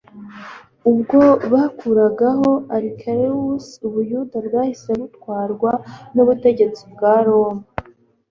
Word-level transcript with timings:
Ubwo 0.89 1.19
bakuragaho 1.53 2.49
Archelaus, 2.77 3.67
Ubuyuda 3.87 4.37
bwahise 4.47 4.89
butwarwa 4.99 5.71
n'ubutegetsi 6.15 6.83
bwa 6.93 7.13
Roma 7.25 7.63